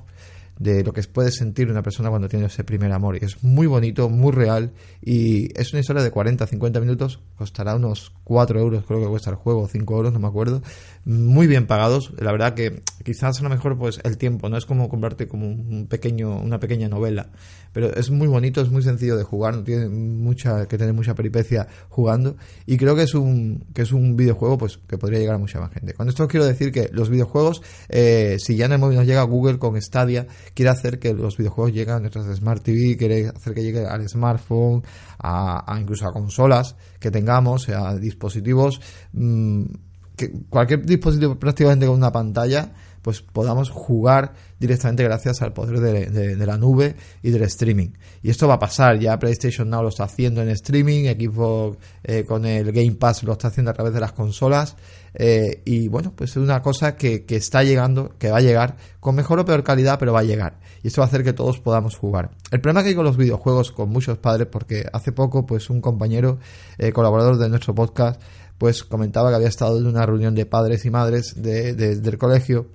[0.58, 3.16] de lo que puede sentir una persona cuando tiene ese primer amor.
[3.16, 7.76] Y es muy bonito, muy real y es una historia de 40, 50 minutos, costará
[7.76, 10.62] unos 4 euros, creo que cuesta el juego, 5 euros, no me acuerdo.
[11.06, 14.66] Muy bien pagados, la verdad que quizás a lo mejor pues el tiempo, no es
[14.66, 17.30] como comprarte como un pequeño, una pequeña novela,
[17.74, 21.16] pero es muy bonito, es muy sencillo de jugar, no tiene mucha que tener mucha
[21.16, 25.36] peripecia jugando y creo que es un que es un videojuego pues que podría llegar
[25.36, 25.94] a mucha más gente.
[25.94, 29.24] Con esto quiero decir que los videojuegos, eh, si ya en el móvil nos llega
[29.24, 33.54] Google con Stadia, quiere hacer que los videojuegos lleguen a nuestras Smart TV, quiere hacer
[33.54, 34.84] que llegue al smartphone,
[35.20, 38.80] a, incluso a consolas que tengamos, a dispositivos,
[39.14, 39.64] mm,
[40.50, 42.72] cualquier dispositivo prácticamente con una pantalla,
[43.04, 47.90] pues podamos jugar directamente gracias al poder de, la nube y del streaming.
[48.22, 52.24] Y esto va a pasar, ya PlayStation Now lo está haciendo en streaming, Xbox eh,
[52.24, 54.78] con el Game Pass lo está haciendo a través de las consolas.
[55.16, 58.78] Eh, y bueno, pues es una cosa que, que, está llegando, que va a llegar
[59.02, 60.60] con mejor o peor calidad, pero va a llegar.
[60.82, 62.32] Y esto va a hacer que todos podamos jugar.
[62.52, 65.82] El problema que hay con los videojuegos, con muchos padres, porque hace poco, pues un
[65.82, 66.40] compañero,
[66.78, 68.22] eh, colaborador de nuestro podcast,
[68.58, 72.70] pues comentaba que había estado en una reunión de padres y madres de, del colegio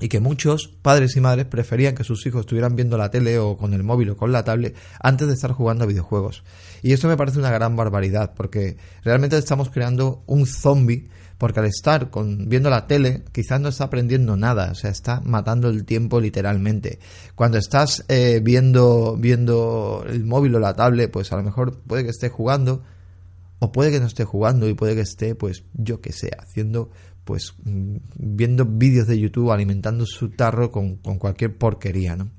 [0.00, 3.56] y que muchos padres y madres preferían que sus hijos estuvieran viendo la tele o
[3.56, 6.42] con el móvil o con la tablet antes de estar jugando a videojuegos.
[6.82, 11.66] Y esto me parece una gran barbaridad, porque realmente estamos creando un zombie, porque al
[11.66, 15.84] estar con, viendo la tele quizás no está aprendiendo nada, o sea, está matando el
[15.84, 16.98] tiempo literalmente.
[17.36, 22.02] Cuando estás eh, viendo, viendo el móvil o la tablet, pues a lo mejor puede
[22.02, 22.82] que esté jugando,
[23.58, 26.90] o puede que no esté jugando y puede que esté, pues yo que sé, haciendo
[27.24, 32.30] pues mm, viendo vídeos de YouTube alimentando su tarro con, cualquier porquería, ¿no?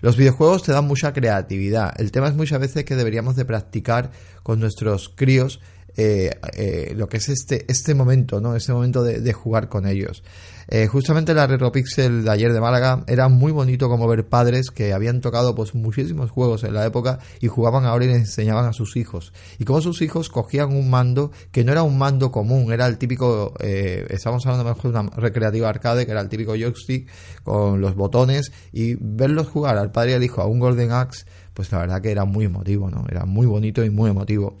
[0.00, 1.92] Los videojuegos te dan mucha creatividad.
[2.00, 4.12] El tema es muchas veces que deberíamos de practicar
[4.44, 5.60] con nuestros críos
[6.00, 8.54] eh, eh, lo que es este, este momento, ¿no?
[8.54, 10.22] Este momento de, jugar con ellos.
[10.68, 14.92] Eh, justamente la RetroPixel de ayer de Málaga era muy bonito como ver padres que
[14.92, 18.72] habían tocado pues muchísimos juegos en la época y jugaban ahora y les enseñaban a
[18.72, 19.32] sus hijos.
[19.58, 22.96] Y como sus hijos cogían un mando que no era un mando común, era el
[22.96, 27.08] típico, estamos hablando mejor de una recreativa arcade, que era el típico joystick
[27.42, 31.24] con los botones y verlos jugar al padre y al hijo a un Golden Axe,
[31.54, 33.04] pues la verdad que era muy emotivo, ¿no?
[33.10, 34.58] Era muy bonito y muy emotivo.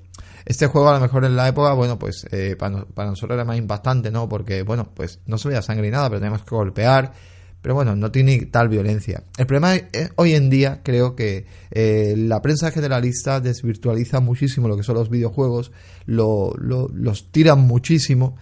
[0.48, 3.58] Este juego a lo mejor en la época, bueno, pues eh, para, nosotros era más
[3.58, 4.30] impactante, ¿no?
[4.30, 7.12] Porque, bueno, pues no se veía sangre ni nada, pero teníamos que golpear.
[7.60, 9.24] Pero bueno, no tiene tal violencia.
[9.36, 14.78] El problema es, hoy en día creo que eh, la prensa generalista desvirtualiza muchísimo lo
[14.78, 15.70] que son los videojuegos,
[16.06, 18.36] lo, los tiran muchísimo,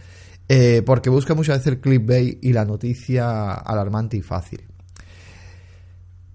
[0.48, 4.62] eh, porque busca muchas veces el clickbait y la noticia alarmante y fácil.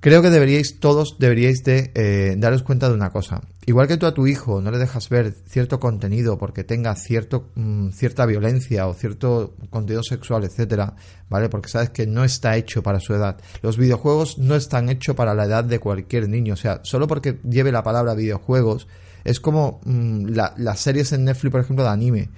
[0.01, 3.41] Creo que deberíais, todos deberíais de eh, daros cuenta de una cosa.
[3.67, 7.51] Igual que tú a tu hijo no le dejas ver cierto contenido porque tenga cierto,
[7.53, 10.95] mm, cierta violencia o cierto contenido sexual, etcétera,
[11.29, 11.49] ¿vale?
[11.49, 13.39] Porque sabes que no está hecho para su edad.
[13.61, 16.55] Los videojuegos no están hechos para la edad de cualquier niño.
[16.55, 18.87] O sea, solo porque lleve la palabra videojuegos,
[19.23, 22.29] es como mm, las series en Netflix, por ejemplo, de anime.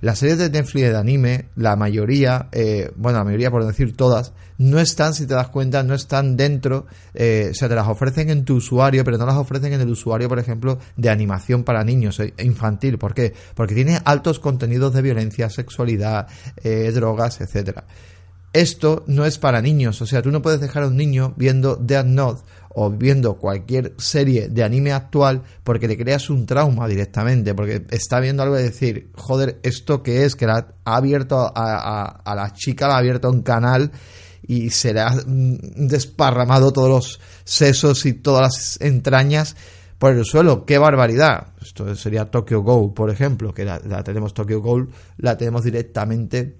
[0.00, 4.32] Las series de Netflix de anime, la mayoría, eh, bueno, la mayoría por decir todas,
[4.56, 8.30] no están, si te das cuenta, no están dentro, eh, o sea, te las ofrecen
[8.30, 11.84] en tu usuario, pero no las ofrecen en el usuario, por ejemplo, de animación para
[11.84, 12.96] niños, eh, infantil.
[12.96, 13.34] ¿Por qué?
[13.54, 16.28] Porque tiene altos contenidos de violencia, sexualidad,
[16.94, 17.84] drogas, etcétera.
[18.52, 21.76] Esto no es para niños, o sea, tú no puedes dejar a un niño viendo
[21.76, 22.42] Dead Note
[22.82, 28.20] o viendo cualquier serie de anime actual porque le creas un trauma directamente, porque está
[28.20, 30.34] viendo algo de decir, joder, ¿esto qué es?
[30.34, 33.92] Que ha abierto a, la chica, le ha abierto un canal
[34.40, 39.56] y se le ha mm, desparramado todos los sesos y todas las entrañas
[39.98, 40.64] por el suelo.
[40.64, 41.48] ¡Qué barbaridad!
[41.60, 44.86] Esto sería Tokyo Go, por ejemplo, que la, la tenemos Tokyo Go,
[45.18, 46.56] la tenemos directamente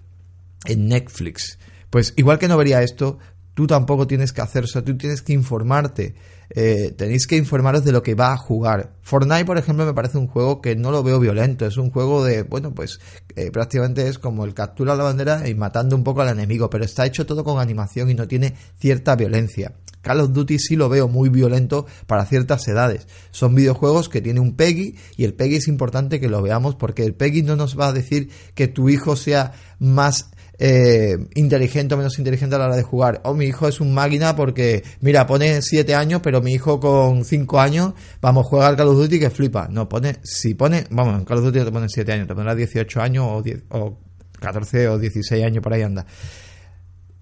[0.66, 1.58] en Netflix.
[1.88, 3.18] Pues igual que no vería esto,
[3.54, 6.14] tú tampoco tienes que hacer, eso, tú tienes que informarte.
[6.52, 8.94] Eh, tenéis que informaros de lo que va a jugar.
[9.02, 11.64] Fortnite, por ejemplo, me parece un juego que no lo veo violento.
[11.64, 12.98] Es un juego de, bueno, pues
[13.36, 16.84] eh, prácticamente es como el captura la bandera y matando un poco al enemigo, pero
[16.84, 19.74] está hecho todo con animación y no tiene cierta violencia.
[20.02, 23.06] Call of Duty sí lo veo muy violento para ciertas edades.
[23.30, 27.04] Son videojuegos que tienen un PEGI y el PEGI es importante que lo veamos porque
[27.04, 31.96] el PEGI no nos va a decir que tu hijo sea más eh, inteligente o
[31.96, 33.22] menos inteligente a la hora de jugar.
[33.24, 36.78] O oh, mi hijo es un máquina porque, mira, pone 7 años, pero mi hijo
[36.78, 39.68] con 5 años, vamos, juega al Call of Duty que flipa.
[39.68, 42.54] No, pone, si pone, vamos, en Call of Duty te pone 7 años, te pondrá
[42.54, 43.98] 18 años o, 10, o
[44.38, 46.06] 14 o 16 años por ahí anda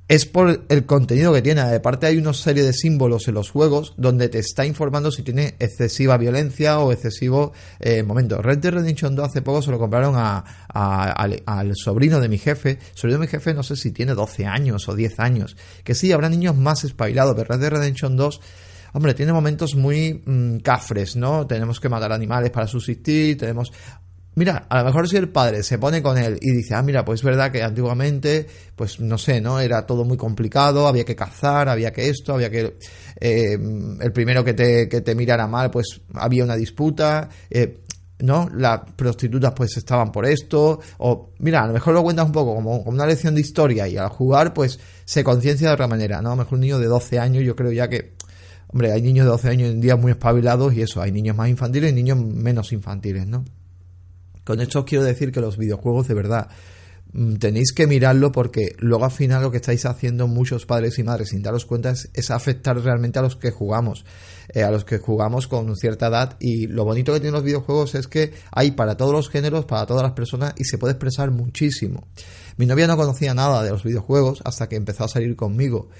[0.08, 1.60] es por el contenido que tiene.
[1.60, 5.54] Aparte hay una serie de símbolos en los juegos donde te está informando si tiene
[5.58, 8.40] excesiva violencia o excesivo eh, momento.
[8.40, 12.78] Red Dead Redemption 2 hace poco se lo compraron a, al, sobrino de mi jefe.
[12.94, 15.56] sobrino de mi jefe no sé si tiene 12 años o 10 años.
[15.84, 18.40] Que sí, habrá niños más espabilados, pero Red Dead Redemption 2...
[18.94, 21.46] Hombre, tiene momentos muy mm, cafres, ¿no?
[21.46, 23.70] Tenemos que matar animales para subsistir, tenemos
[24.38, 27.04] Mira, a lo mejor si el padre se pone con él y dice, ah, mira,
[27.04, 28.46] pues es verdad que antiguamente,
[28.76, 29.58] pues no sé, ¿no?
[29.58, 32.76] Era todo muy complicado, había que cazar, había que esto, había que...
[33.18, 33.58] Eh,
[34.00, 37.80] el primero que te, que te mirara mal, pues había una disputa, eh,
[38.20, 38.48] ¿no?
[38.54, 42.54] Las prostitutas pues estaban por esto, o mira, a lo mejor lo cuentas un poco
[42.54, 46.28] como, una lección de historia y al jugar pues se conciencia de otra manera, ¿no?
[46.28, 48.14] A lo mejor un niño de 12 años yo creo ya que...
[48.68, 51.48] Hombre, hay niños de 12 años en día muy espabilados y eso, hay niños más
[51.48, 53.44] infantiles y niños menos infantiles, ¿no?
[54.48, 56.48] Con esto os quiero decir que los videojuegos de verdad
[57.12, 61.02] mm, tenéis que mirarlo porque luego al final lo que estáis haciendo muchos padres y
[61.02, 64.06] madres sin daros cuenta es, afectar realmente a los que jugamos,
[64.54, 67.94] eh, a los que jugamos con cierta edad y lo bonito que tienen los videojuegos
[67.94, 71.30] es que hay para todos los géneros, para todas las personas y se puede expresar
[71.30, 72.06] muchísimo.
[72.56, 75.90] Mi novia no conocía nada de los videojuegos hasta que empezó a salir conmigo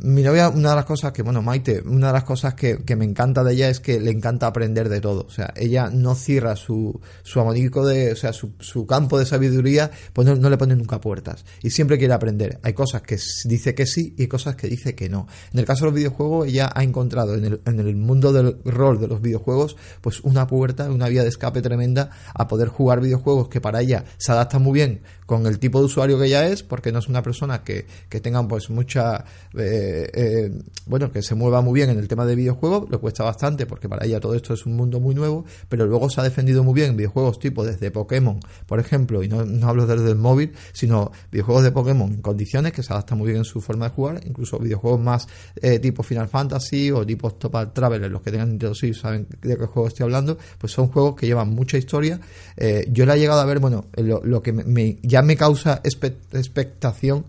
[0.00, 3.04] mi novia, una de las cosas que, bueno, Maite, una de las cosas que, me
[3.04, 5.24] encanta de ella es que le encanta aprender de todo.
[5.26, 9.26] O sea, ella no cierra su, su abanico de, o sea, su, su campo de
[9.26, 11.44] sabiduría, pues no, le pone nunca puertas.
[11.62, 12.60] Y siempre quiere aprender.
[12.62, 15.26] Hay cosas que dice que sí y hay cosas que dice que no.
[15.52, 18.58] En el caso de los videojuegos, ella ha encontrado en el, en el mundo del
[18.64, 23.00] rol de los videojuegos, pues una puerta, una vía de escape tremenda a poder jugar
[23.00, 26.46] videojuegos que para ella se adapta muy bien con el tipo de usuario que ella
[26.46, 29.26] es, porque no es una persona que, que tenga pues mucha...
[29.58, 30.50] Eh, eh,
[30.86, 33.90] bueno, que se mueva muy bien en el tema de videojuegos, le cuesta bastante porque
[33.90, 36.72] para ella todo esto es un mundo muy nuevo, pero luego se ha defendido muy
[36.72, 41.12] bien en videojuegos tipo desde Pokémon, por ejemplo, y no, hablo desde el móvil, sino
[41.30, 44.20] videojuegos de Pokémon en condiciones que se adaptan muy bien en su forma de jugar,
[44.24, 48.74] incluso videojuegos más eh, tipo Final Fantasy o tipo Topal Traveler, los que tengan Nintendo
[48.74, 52.18] Switch saben de qué juego estoy hablando, pues son juegos que llevan mucha historia.
[52.56, 57.24] Eh, yo la he llegado a ver, bueno, lo, que me, ya me causa expectación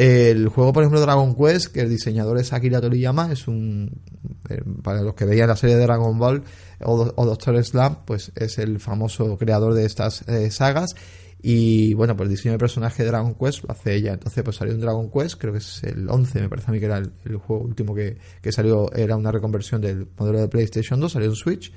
[0.00, 4.00] el juego, por ejemplo, Dragon Quest, que el diseñador es Akira Toriyama, es un.
[4.48, 6.42] Eh, para los que veían la serie de Dragon Ball
[6.82, 10.94] o, Doctor Slam, pues es el famoso creador de estas eh, sagas.
[11.42, 14.14] Y bueno, pues el diseño de personaje de Dragon Quest lo hace ella.
[14.14, 16.80] Entonces, pues salió un Dragon Quest, creo que es el 11, me parece a mí
[16.80, 18.16] que era el, juego último que,
[18.52, 21.74] salió, era una reconversión del modelo de PlayStation 2, salió en Switch.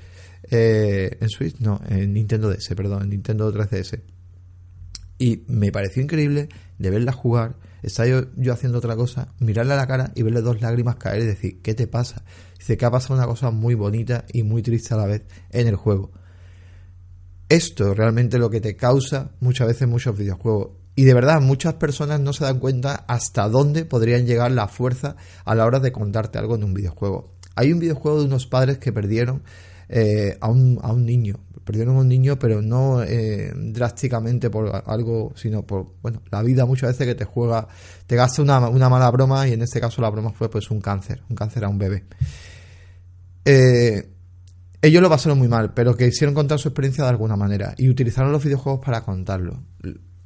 [0.50, 4.00] Eh, en Switch, no, en Nintendo DS, perdón, en Nintendo 3DS.
[5.18, 6.48] Y me pareció increíble
[6.78, 10.62] de verla jugar estaba yo, haciendo otra cosa, mirarle a la cara y verle dos
[10.62, 12.24] lágrimas caer y decir, ¿qué te pasa?
[12.58, 15.68] Dice que ha pasado una cosa muy bonita y muy triste a la vez en
[15.68, 16.10] el juego.
[17.50, 20.70] Esto es realmente lo que te causa muchas veces muchos videojuegos.
[20.96, 25.16] Y de verdad, muchas personas no se dan cuenta hasta dónde podrían llegar la fuerza
[25.44, 27.34] a la hora de contarte algo en un videojuego.
[27.54, 29.42] Hay un videojuego de unos padres que perdieron
[29.88, 34.82] eh, a, un, a un niño perdieron a un niño, pero no eh, drásticamente por
[34.86, 37.66] algo, sino por, bueno, la vida muchas veces que te juega,
[38.06, 40.80] te gasta una, una, mala broma y en este caso la broma fue pues un
[40.80, 42.04] cáncer, un cáncer a un bebé.
[43.44, 44.10] Eh,
[44.80, 47.88] ellos lo pasaron muy mal, pero que quisieron contar su experiencia de alguna manera y
[47.88, 49.62] utilizaron los videojuegos para contarlo.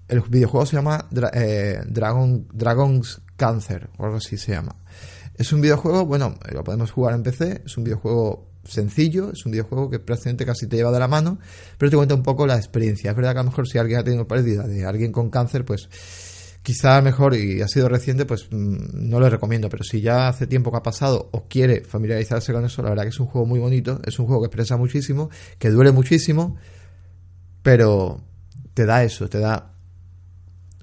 [0.08, 4.74] El videojuego se llama eh, Dragon, Dragon's Cancer, o algo así se llama.
[5.34, 9.52] Es un videojuego, bueno, lo podemos jugar en PC, es un videojuego sencillo, es un
[9.52, 11.38] videojuego que prácticamente casi te lleva de la mano,
[11.76, 13.10] pero te cuenta un poco la experiencia.
[13.10, 15.64] Es verdad que a lo mejor si alguien ha tenido pérdida de alguien con cáncer,
[15.64, 15.88] pues
[16.62, 20.46] quizá mejor y ha sido reciente, pues mm, no le recomiendo, pero si ya hace
[20.46, 23.46] tiempo que ha pasado o quiere familiarizarse con eso, la verdad que es un juego
[23.46, 26.56] muy bonito, es un juego que expresa muchísimo, que duele muchísimo,
[27.62, 28.20] pero
[28.74, 29.77] te da eso, te da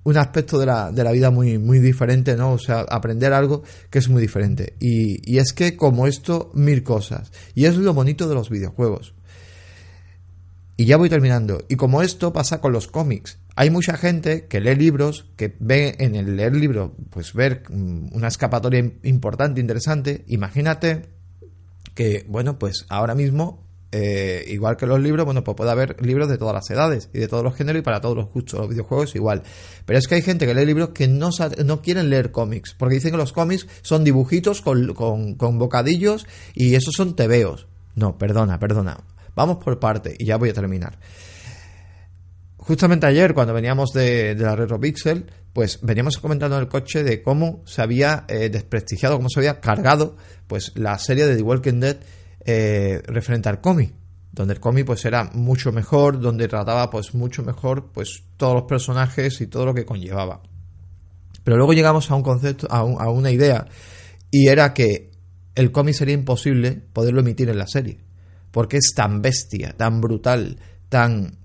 [0.06, 2.54] un aspecto de la, de la vida muy, muy diferente, ¿no?
[2.54, 4.76] O sea, aprender algo que es muy diferente.
[4.80, 7.32] Y, y es que como esto, mil cosas.
[7.56, 9.15] Y es lo bonito de los videojuegos.
[10.78, 11.65] Y ya voy terminando.
[11.70, 13.39] Y como esto pasa con los cómics.
[13.56, 18.10] Hay mucha gente que lee libros, que ve en el leer libro, pues ver mm,
[18.12, 20.24] una escapatoria importante, interesante.
[20.28, 21.10] Imagínate
[21.96, 23.64] que, bueno, pues ahora mismo
[23.98, 27.20] eh, igual que los libros, bueno, pues puede haber libros de todas las edades y
[27.20, 28.60] de todos los géneros y para todos los gustos.
[28.60, 29.44] Los videojuegos igual.
[29.86, 31.30] Pero es que hay gente que lee libros que no,
[31.64, 36.28] no quieren leer cómics, porque dicen que los cómics son dibujitos con, con, con bocadillos
[36.54, 37.68] y esos son tebeos.
[37.96, 38.98] No, perdona, perdona.
[39.34, 41.00] Vamos por parte y ya voy a terminar.
[42.58, 47.62] Justamente ayer, cuando veníamos de, la RetroPixel, pues veníamos comentando en el coche de cómo
[47.66, 51.98] se había eh, desprestigiado, cómo se había cargado pues la serie de The Walking Dead
[52.46, 53.94] eh, referente al cómic
[54.36, 58.64] donde el cómic pues era mucho mejor, donde trataba pues mucho mejor pues todos los
[58.64, 60.42] personajes y todo lo que conllevaba.
[61.44, 63.66] Pero luego llegamos a un concepto, a, una idea,
[64.30, 65.12] y era que
[65.56, 68.00] el cómic sería imposible poderlo emitir en la serie,
[68.52, 71.38] porque es tan bestia, tan brutal, tan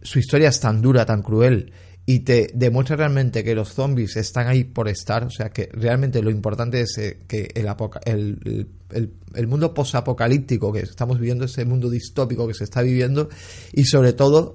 [0.00, 1.72] su historia es tan dura, tan cruel,
[2.06, 6.22] y te demuestra realmente que los zombies están ahí por estar, o sea que realmente
[6.22, 11.90] lo importante es eh, que el, el, el, mundo posapocalíptico que estamos viviendo, ese mundo
[11.90, 13.28] distópico que se está viviendo,
[13.72, 14.54] y sobre todo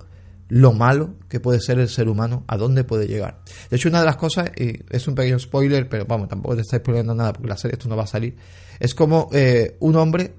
[0.50, 3.42] lo malo que puede ser el ser humano, a dónde puede llegar.
[3.70, 6.62] De hecho, una de las cosas, y es un pequeño spoiler, pero vamos, tampoco te
[6.62, 8.36] estáis spoilando nada porque la serie esto no va a salir,
[8.80, 10.36] es como eh, un hombre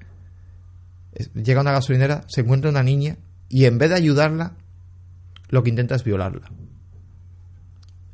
[1.34, 4.56] llega a una gasolinera, se encuentra una niña y en vez de ayudarla,
[5.48, 6.50] lo que intenta es violarla.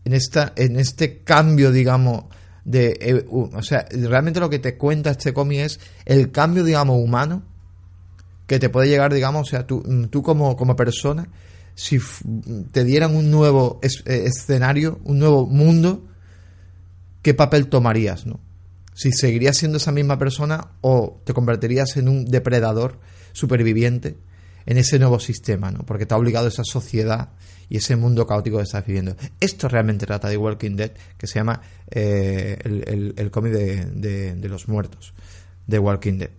[0.04, 2.24] En, esta, en este cambio, digamos,
[2.64, 2.98] de...
[3.00, 7.42] Eh, o sea, realmente lo que te cuenta este cómic es el cambio, digamos, humano
[8.46, 11.28] que te puede llegar, digamos, o sea, tú, tú como, como persona,
[11.76, 12.00] si
[12.72, 16.04] te dieran un nuevo eh, escenario, un nuevo mundo,
[17.22, 18.40] ¿qué papel tomarías, no?
[18.92, 22.98] Si seguirías siendo esa misma persona o te convertirías en un depredador
[23.32, 24.18] superviviente
[24.70, 25.80] en ese nuevo sistema, ¿no?
[25.80, 27.30] Porque te ha obligado esa sociedad
[27.68, 29.16] y ese mundo caótico que estás viviendo.
[29.40, 35.12] Esto realmente trata de Walking Dead, que se llama eh, el, cómic de, los muertos,
[35.66, 36.30] de Walking Dead.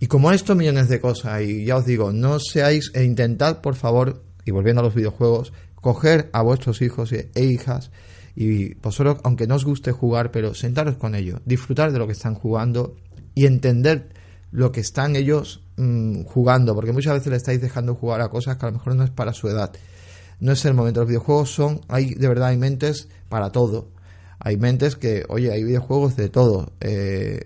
[0.00, 3.76] Y como esto, millones de cosas, y ya os digo, no seáis, e intentad, por
[3.76, 7.92] favor, y volviendo a los videojuegos, coger a vuestros hijos e hijas
[8.34, 12.14] y vosotros, aunque no os guste jugar, pero sentaros con ellos, disfrutar de lo que
[12.14, 12.96] están jugando
[13.36, 14.08] y entender
[14.50, 18.58] lo que están ellos Mm, jugando, porque muchas veces le estáis dejando jugar a cosas
[18.58, 19.72] que a lo mejor no es para su edad.
[20.40, 21.00] No es el momento.
[21.00, 23.88] Los videojuegos son, hay de verdad, hay mentes para todo.
[24.38, 26.72] Hay mentes que, oye, hay videojuegos de todo.
[26.80, 27.40] Eh,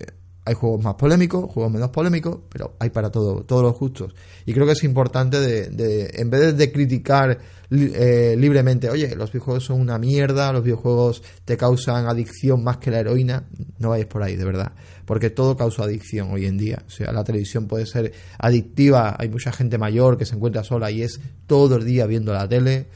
[0.47, 4.15] hay juegos más polémicos, juegos menos polémicos, pero hay para todo, todos los gustos.
[4.45, 7.37] Y creo que es importante de, en vez de criticar
[7.69, 12.91] eh, libremente, oye, los videojuegos son una mierda, los videojuegos te causan adicción más que
[12.91, 13.43] la heroína,
[13.79, 14.71] no vayáis por ahí, de verdad,
[15.03, 16.81] porque todo causa adicción hoy en día.
[16.87, 20.89] O sea, la televisión puede ser adictiva, hay mucha gente mayor que se encuentra sola
[20.91, 22.87] y es todo el día viendo la tele.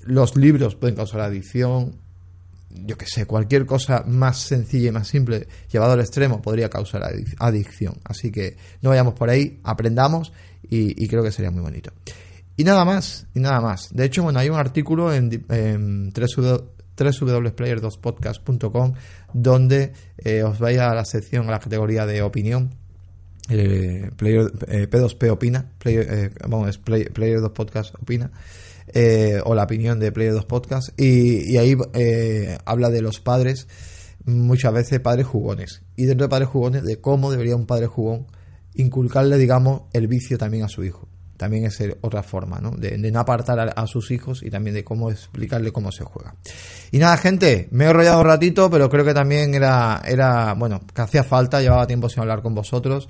[0.00, 2.07] Los libros pueden causar adicción,
[2.70, 7.02] yo que sé, cualquier cosa más sencilla y más simple llevado al extremo podría causar
[7.38, 7.94] adicción.
[8.04, 10.34] Así que no vayamos por ahí, aprendamos
[10.68, 11.90] y, creo que sería muy bonito.
[12.56, 13.94] Y nada más, y nada más.
[13.94, 18.94] De hecho, bueno, hay un artículo en, en www.player2podcast.com
[19.32, 22.74] donde eh, os vaya a la sección, a la categoría de opinión.
[23.48, 28.30] Eh, player, eh, P2P opina, player, vamos, es Player 2 Podcast opina,
[29.44, 31.76] o la opinión de Player 2 Podcast, y, ahí
[32.64, 33.68] habla de los padres,
[34.24, 38.26] muchas veces padres jugones, y dentro de padres jugones, de cómo debería un padre jugón
[38.74, 42.72] inculcarle, digamos, el vicio también a su hijo también es otra forma, ¿no?
[42.72, 46.34] De, no apartar a, sus hijos y también de cómo explicarle cómo se juega.
[46.90, 50.80] Y nada, gente, me he enrollado un ratito, pero creo que también era, era bueno,
[50.92, 53.08] que hacía falta, llevaba tiempo sin hablar con vosotros.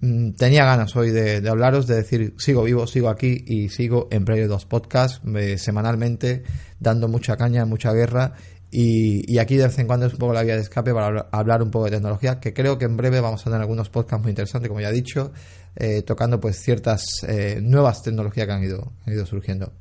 [0.00, 4.24] Mm, tenía ganas hoy de, hablaros, de decir, sigo vivo, sigo aquí y sigo en
[4.24, 6.42] Player 2 Podcast eh, semanalmente,
[6.78, 8.34] dando mucha caña, mucha guerra
[8.70, 11.62] y, aquí de vez en cuando es un poco la vía de escape para hablar
[11.62, 14.30] un poco de tecnología, que creo que en breve vamos a tener algunos podcasts muy
[14.30, 15.32] interesantes, como ya he dicho,
[15.74, 19.72] eh, tocando pues ciertas eh, nuevas tecnologías que han ido, han ido surgiendo.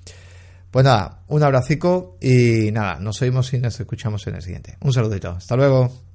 [0.71, 4.77] Pues nada, un abracico y nada, nos oímos y nos escuchamos en el siguiente.
[4.81, 6.08] Un saludito, hasta luego.